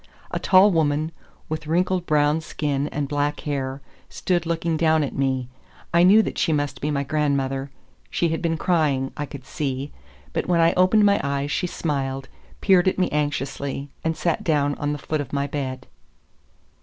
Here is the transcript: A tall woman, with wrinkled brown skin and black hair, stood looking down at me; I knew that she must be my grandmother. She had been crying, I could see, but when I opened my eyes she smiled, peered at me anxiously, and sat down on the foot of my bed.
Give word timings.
A 0.31 0.39
tall 0.39 0.71
woman, 0.71 1.11
with 1.47 1.67
wrinkled 1.67 2.07
brown 2.07 2.41
skin 2.41 2.87
and 2.87 3.07
black 3.07 3.41
hair, 3.41 3.81
stood 4.09 4.47
looking 4.47 4.75
down 4.75 5.03
at 5.03 5.13
me; 5.13 5.47
I 5.93 6.01
knew 6.01 6.23
that 6.23 6.39
she 6.39 6.51
must 6.51 6.81
be 6.81 6.89
my 6.89 7.03
grandmother. 7.03 7.69
She 8.09 8.29
had 8.29 8.41
been 8.41 8.57
crying, 8.57 9.11
I 9.15 9.27
could 9.27 9.45
see, 9.45 9.91
but 10.33 10.47
when 10.47 10.59
I 10.59 10.73
opened 10.73 11.05
my 11.05 11.21
eyes 11.23 11.51
she 11.51 11.67
smiled, 11.67 12.29
peered 12.61 12.87
at 12.87 12.97
me 12.97 13.09
anxiously, 13.11 13.89
and 14.03 14.17
sat 14.17 14.43
down 14.43 14.73
on 14.79 14.91
the 14.91 14.97
foot 14.97 15.21
of 15.21 15.33
my 15.33 15.45
bed. 15.45 15.85